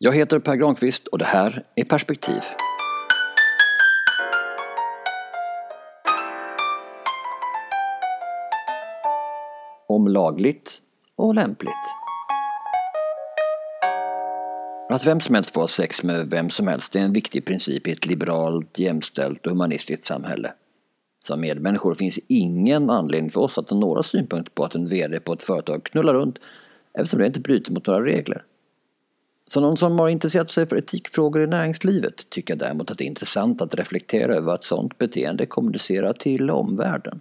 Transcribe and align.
Jag 0.00 0.12
heter 0.12 0.38
Per 0.38 0.56
Granqvist 0.56 1.06
och 1.06 1.18
det 1.18 1.24
här 1.24 1.62
är 1.74 1.84
Perspektiv. 1.84 2.42
Om 9.88 10.08
lagligt 10.08 10.82
och 11.16 11.34
lämpligt. 11.34 11.74
Att 14.90 15.06
vem 15.06 15.20
som 15.20 15.34
helst 15.34 15.54
får 15.54 15.60
ha 15.60 15.68
sex 15.68 16.02
med 16.02 16.30
vem 16.30 16.50
som 16.50 16.68
helst 16.68 16.96
är 16.96 17.00
en 17.00 17.12
viktig 17.12 17.44
princip 17.44 17.86
i 17.86 17.92
ett 17.92 18.06
liberalt, 18.06 18.78
jämställt 18.78 19.46
och 19.46 19.52
humanistiskt 19.52 20.04
samhälle. 20.04 20.52
Som 21.18 21.40
medmänniskor 21.40 21.94
finns 21.94 22.18
ingen 22.26 22.90
anledning 22.90 23.30
för 23.30 23.40
oss 23.40 23.58
att 23.58 23.70
ha 23.70 23.78
några 23.78 24.02
synpunkter 24.02 24.52
på 24.54 24.64
att 24.64 24.74
en 24.74 24.88
VD 24.88 25.20
på 25.20 25.32
ett 25.32 25.42
företag 25.42 25.84
knullar 25.84 26.14
runt 26.14 26.38
eftersom 26.98 27.18
det 27.20 27.26
inte 27.26 27.40
bryter 27.40 27.72
mot 27.72 27.86
några 27.86 28.04
regler. 28.04 28.44
Som 29.50 29.62
någon 29.62 29.76
som 29.76 29.98
har 29.98 30.08
intresserat 30.08 30.50
sig 30.50 30.66
för 30.66 30.76
etikfrågor 30.76 31.42
i 31.42 31.46
näringslivet 31.46 32.30
tycker 32.30 32.54
jag 32.54 32.58
däremot 32.58 32.90
att 32.90 32.98
det 32.98 33.04
är 33.04 33.06
intressant 33.06 33.62
att 33.62 33.74
reflektera 33.74 34.34
över 34.34 34.54
att 34.54 34.64
sådant 34.64 34.98
beteende 34.98 35.46
kommunicerar 35.46 36.12
till 36.12 36.50
omvärlden. 36.50 37.20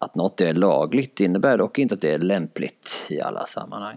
Att 0.00 0.14
något 0.14 0.40
är 0.40 0.54
lagligt 0.54 1.20
innebär 1.20 1.58
dock 1.58 1.78
inte 1.78 1.94
att 1.94 2.00
det 2.00 2.12
är 2.12 2.18
lämpligt 2.18 3.06
i 3.10 3.20
alla 3.20 3.46
sammanhang. 3.46 3.96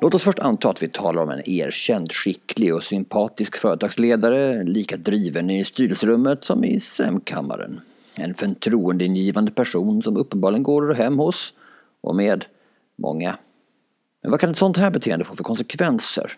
Låt 0.00 0.14
oss 0.14 0.24
först 0.24 0.38
anta 0.38 0.70
att 0.70 0.82
vi 0.82 0.88
talar 0.88 1.22
om 1.22 1.30
en 1.30 1.48
erkänd, 1.48 2.12
skicklig 2.12 2.74
och 2.74 2.82
sympatisk 2.82 3.56
företagsledare, 3.56 4.64
lika 4.64 4.96
driven 4.96 5.50
i 5.50 5.64
styrelserummet 5.64 6.44
som 6.44 6.64
i 6.64 6.80
sämkammaren. 6.80 7.80
En 8.18 8.34
förtroendeingivande 8.34 9.50
person 9.50 10.02
som 10.02 10.16
uppenbarligen 10.16 10.62
går 10.62 10.94
hem 10.94 11.18
hos 11.18 11.54
och 12.00 12.16
med 12.16 12.44
många. 12.96 13.38
Men 14.22 14.30
vad 14.30 14.40
kan 14.40 14.50
ett 14.50 14.56
sånt 14.56 14.76
här 14.76 14.90
beteende 14.90 15.24
få 15.24 15.34
för 15.34 15.44
konsekvenser? 15.44 16.32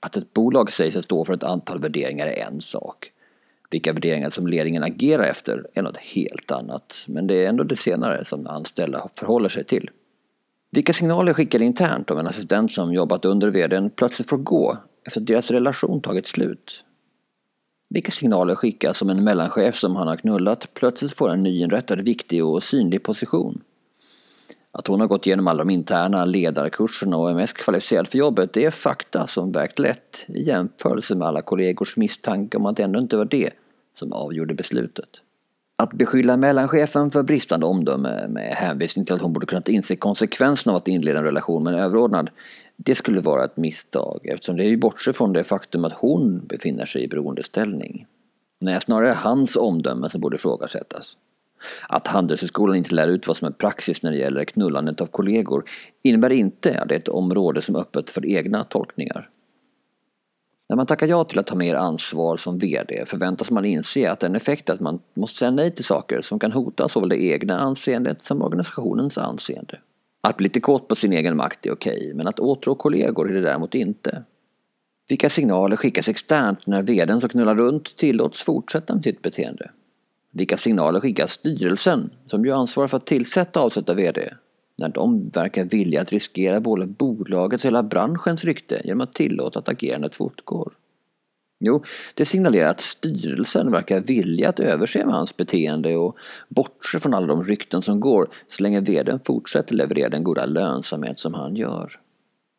Att 0.00 0.16
ett 0.16 0.32
bolag 0.32 0.72
säger 0.72 0.90
sig 0.90 1.02
stå 1.02 1.24
för 1.24 1.34
ett 1.34 1.42
antal 1.42 1.80
värderingar 1.80 2.26
är 2.26 2.46
en 2.46 2.60
sak. 2.60 3.12
Vilka 3.70 3.92
värderingar 3.92 4.30
som 4.30 4.46
ledningen 4.46 4.82
agerar 4.82 5.24
efter 5.24 5.66
är 5.74 5.82
något 5.82 5.96
helt 5.96 6.50
annat. 6.50 7.04
Men 7.06 7.26
det 7.26 7.44
är 7.44 7.48
ändå 7.48 7.64
det 7.64 7.76
senare 7.76 8.24
som 8.24 8.46
anställda 8.46 9.08
förhåller 9.14 9.48
sig 9.48 9.64
till. 9.64 9.90
Vilka 10.70 10.92
signaler 10.92 11.32
skickar 11.32 11.62
internt 11.62 12.10
om 12.10 12.18
en 12.18 12.26
assistent 12.26 12.72
som 12.72 12.94
jobbat 12.94 13.24
under 13.24 13.50
vdn 13.50 13.90
plötsligt 13.90 14.28
får 14.28 14.38
gå 14.38 14.76
efter 15.06 15.20
att 15.20 15.26
deras 15.26 15.50
relation 15.50 16.02
tagit 16.02 16.26
slut? 16.26 16.84
Vilka 17.90 18.10
signaler 18.10 18.54
skickas 18.54 19.02
om 19.02 19.10
en 19.10 19.24
mellanchef 19.24 19.76
som 19.76 19.96
han 19.96 20.08
har 20.08 20.16
knullat 20.16 20.68
plötsligt 20.74 21.12
får 21.12 21.30
en 21.30 21.42
nyinrättad 21.42 22.00
viktig 22.00 22.44
och 22.44 22.62
synlig 22.62 23.02
position? 23.02 23.62
Att 24.72 24.86
hon 24.86 25.00
har 25.00 25.06
gått 25.06 25.26
igenom 25.26 25.48
alla 25.48 25.58
de 25.58 25.70
interna 25.70 26.24
ledarkurserna 26.24 27.16
och 27.16 27.30
är 27.30 27.34
mest 27.34 27.56
kvalificerad 27.56 28.08
för 28.08 28.18
jobbet 28.18 28.52
det 28.52 28.64
är 28.64 28.70
fakta 28.70 29.26
som 29.26 29.52
vägt 29.52 29.78
lätt 29.78 30.24
i 30.28 30.42
jämförelse 30.42 31.14
med 31.14 31.28
alla 31.28 31.42
kollegors 31.42 31.96
misstanke 31.96 32.56
om 32.56 32.66
att 32.66 32.76
det 32.76 32.82
ändå 32.82 33.00
inte 33.00 33.16
var 33.16 33.24
det 33.24 33.50
som 33.98 34.12
avgjorde 34.12 34.54
beslutet. 34.54 35.08
Att 35.76 35.92
beskylla 35.92 36.36
mellanchefen 36.36 37.10
för 37.10 37.22
bristande 37.22 37.66
omdöme 37.66 38.28
med 38.28 38.54
hänvisning 38.54 39.04
till 39.04 39.14
att 39.14 39.20
hon 39.20 39.32
borde 39.32 39.46
kunnat 39.46 39.68
inse 39.68 39.96
konsekvenserna 39.96 40.72
av 40.72 40.76
att 40.76 40.88
inleda 40.88 41.18
en 41.18 41.24
relation 41.24 41.62
med 41.62 41.74
en 41.74 41.80
överordnad, 41.80 42.30
det 42.76 42.94
skulle 42.94 43.20
vara 43.20 43.44
ett 43.44 43.56
misstag 43.56 44.20
eftersom 44.24 44.56
det 44.56 44.64
är 44.64 44.68
ju 44.68 44.76
bortse 44.76 45.12
från 45.12 45.32
det 45.32 45.44
faktum 45.44 45.84
att 45.84 45.92
hon 45.92 46.46
befinner 46.46 46.86
sig 46.86 47.04
i 47.04 47.08
beroendeställning. 47.08 48.06
Nej, 48.60 48.80
snarare 48.80 49.10
hans 49.10 49.56
omdöme 49.56 50.10
som 50.10 50.20
borde 50.20 50.36
ifrågasättas. 50.36 51.16
Att 51.88 52.06
Handelshögskolan 52.06 52.76
inte 52.76 52.94
lär 52.94 53.08
ut 53.08 53.26
vad 53.26 53.36
som 53.36 53.48
är 53.48 53.52
praxis 53.52 54.02
när 54.02 54.10
det 54.10 54.18
gäller 54.18 54.44
knullandet 54.44 55.00
av 55.00 55.06
kollegor 55.06 55.64
innebär 56.02 56.32
inte 56.32 56.80
att 56.80 56.88
det 56.88 56.94
är 56.94 56.98
ett 56.98 57.08
område 57.08 57.62
som 57.62 57.76
är 57.76 57.80
öppet 57.80 58.10
för 58.10 58.26
egna 58.26 58.64
tolkningar. 58.64 59.28
När 60.68 60.76
man 60.76 60.86
tackar 60.86 61.06
ja 61.06 61.24
till 61.24 61.38
att 61.38 61.46
ta 61.46 61.56
mer 61.56 61.74
ansvar 61.74 62.36
som 62.36 62.58
VD 62.58 63.04
förväntas 63.06 63.50
man 63.50 63.64
inse 63.64 64.10
att 64.10 64.22
en 64.22 64.34
effekt 64.34 64.68
är 64.68 64.74
att 64.74 64.80
man 64.80 64.98
måste 65.14 65.38
säga 65.38 65.50
nej 65.50 65.70
till 65.70 65.84
saker 65.84 66.20
som 66.20 66.38
kan 66.38 66.52
hota 66.52 66.88
såväl 66.88 67.08
det 67.08 67.22
egna 67.22 67.58
anseendet 67.58 68.22
som 68.22 68.42
organisationens 68.42 69.18
anseende. 69.18 69.78
Att 70.22 70.36
bli 70.36 70.44
lite 70.44 70.60
kåt 70.60 70.88
på 70.88 70.94
sin 70.94 71.12
egen 71.12 71.36
makt 71.36 71.66
är 71.66 71.72
okej, 71.72 72.12
men 72.14 72.26
att 72.26 72.40
åtrå 72.40 72.74
kollegor 72.74 73.30
är 73.30 73.34
det 73.34 73.40
däremot 73.40 73.74
inte. 73.74 74.22
Vilka 75.08 75.30
signaler 75.30 75.76
skickas 75.76 76.08
externt 76.08 76.66
när 76.66 76.82
VDn 76.82 77.20
som 77.20 77.28
knullar 77.28 77.54
runt 77.54 77.96
tillåts 77.96 78.42
fortsätta 78.42 78.94
med 78.94 79.04
sitt 79.04 79.22
beteende? 79.22 79.70
Vilka 80.32 80.56
signaler 80.56 81.00
skickar 81.00 81.26
styrelsen, 81.26 82.10
som 82.26 82.44
ju 82.44 82.52
ansvarar 82.52 82.88
för 82.88 82.96
att 82.96 83.06
tillsätta 83.06 83.60
och 83.60 83.66
avsätta 83.66 83.94
VD, 83.94 84.34
när 84.78 84.88
de 84.88 85.28
verkar 85.28 85.64
vilja 85.64 86.00
att 86.00 86.12
riskera 86.12 86.60
både 86.60 86.86
bolagets 86.86 87.64
och 87.64 87.68
hela 87.68 87.82
branschens 87.82 88.44
rykte 88.44 88.80
genom 88.84 89.00
att 89.00 89.14
tillåta 89.14 89.58
att 89.58 89.68
agerandet 89.68 90.14
fortgår? 90.14 90.72
Jo, 91.64 91.82
det 92.14 92.24
signalerar 92.24 92.68
att 92.68 92.80
styrelsen 92.80 93.72
verkar 93.72 94.00
vilja 94.00 94.48
att 94.48 94.60
överse 94.60 95.04
med 95.04 95.14
hans 95.14 95.36
beteende 95.36 95.96
och 95.96 96.16
bortse 96.48 96.98
från 96.98 97.14
alla 97.14 97.26
de 97.26 97.44
rykten 97.44 97.82
som 97.82 98.00
går 98.00 98.28
så 98.48 98.62
länge 98.62 98.80
VDn 98.80 99.18
fortsätter 99.24 99.74
leverera 99.74 100.08
den 100.08 100.24
goda 100.24 100.46
lönsamhet 100.46 101.18
som 101.18 101.34
han 101.34 101.56
gör. 101.56 102.00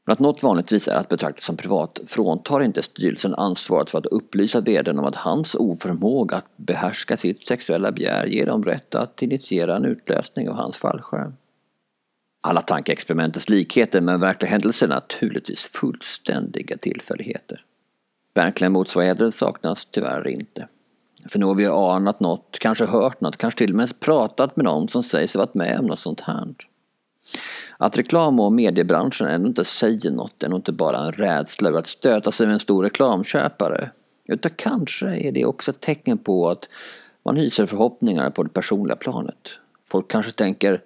Men 0.05 0.13
att 0.13 0.19
något 0.19 0.43
vanligtvis 0.43 0.87
är 0.87 0.95
att 0.95 1.09
betrakta 1.09 1.41
som 1.41 1.57
privat 1.57 1.99
fråntar 2.07 2.63
inte 2.63 2.81
styrelsen 2.81 3.35
ansvaret 3.35 3.89
för 3.89 3.97
att 3.97 4.05
upplysa 4.05 4.61
vdn 4.61 4.99
om 4.99 5.05
att 5.05 5.15
hans 5.15 5.55
oförmåga 5.55 6.37
att 6.37 6.57
behärska 6.57 7.17
sitt 7.17 7.47
sexuella 7.47 7.91
begär 7.91 8.25
ger 8.25 8.45
dem 8.45 8.63
rätt 8.63 8.95
att 8.95 9.21
initiera 9.21 9.75
en 9.75 9.85
utlösning 9.85 10.49
av 10.49 10.55
hans 10.55 10.77
fallskärm. 10.77 11.33
Alla 12.43 12.61
tankeexperimentets 12.61 13.49
likheter 13.49 14.01
med 14.01 14.19
verkliga 14.19 14.51
händelser 14.51 14.85
är 14.85 14.89
naturligtvis 14.89 15.61
fullständiga 15.63 16.77
tillfälligheter. 16.77 17.65
Verkliga 18.33 18.69
motsvarigheter 18.69 19.31
saknas 19.31 19.85
tyvärr 19.85 20.27
inte. 20.27 20.67
För 21.29 21.39
nu 21.39 21.45
har 21.45 21.55
vi 21.55 21.67
anat 21.67 22.19
något, 22.19 22.57
kanske 22.59 22.85
hört 22.85 23.21
något, 23.21 23.37
kanske 23.37 23.57
till 23.57 23.71
och 23.71 23.77
med 23.77 23.99
pratat 23.99 24.55
med 24.55 24.65
någon 24.65 24.87
som 24.87 25.03
säger 25.03 25.27
sig 25.27 25.39
varit 25.39 25.53
med 25.53 25.79
om 25.79 25.85
något 25.85 25.99
sånt 25.99 26.21
här. 26.21 26.47
Att 27.77 27.97
reklam 27.97 28.39
och 28.39 28.53
mediebranschen 28.53 29.27
ändå 29.27 29.47
inte 29.47 29.65
säger 29.65 30.11
något 30.11 30.43
är 30.43 30.49
nog 30.49 30.59
inte 30.59 30.71
bara 30.71 30.97
en 30.97 31.11
rädsla 31.11 31.69
över 31.69 31.79
att 31.79 31.87
stöta 31.87 32.31
sig 32.31 32.47
med 32.47 32.53
en 32.53 32.59
stor 32.59 32.83
reklamköpare. 32.83 33.91
Utan 34.25 34.51
kanske 34.55 35.07
är 35.07 35.31
det 35.31 35.45
också 35.45 35.71
ett 35.71 35.79
tecken 35.79 36.17
på 36.17 36.49
att 36.49 36.69
man 37.25 37.37
hyser 37.37 37.65
förhoppningar 37.65 38.29
på 38.29 38.43
det 38.43 38.49
personliga 38.49 38.95
planet. 38.95 39.59
Folk 39.89 40.11
kanske 40.11 40.31
tänker, 40.31 40.81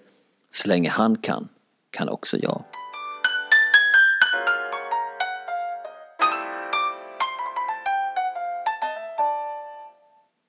så 0.51 0.67
länge 0.67 0.89
han 0.89 1.17
kan, 1.17 1.47
kan 1.89 2.09
också 2.09 2.37
jag. 2.37 2.63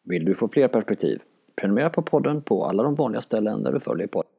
Vill 0.05 0.25
du 0.25 0.35
få 0.35 0.49
fler 0.49 0.69
perspektiv? 0.69 1.21
Prenumerera 1.57 1.91
på 1.91 2.03
podden 2.03 2.43
på 2.43 2.65
alla 2.65 2.83
de 2.83 2.95
vanliga 2.95 3.21
ställen 3.21 3.63
där 3.63 3.73
du 3.73 3.81
följer 3.81 4.07
podden. 4.07 4.36